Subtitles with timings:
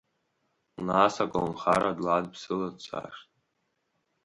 [0.87, 3.29] Нас аколнхара дладԥсыла дцашт.